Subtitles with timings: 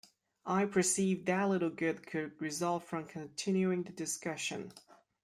[0.47, 4.73] I perceived that little good could result from continuing the discussion.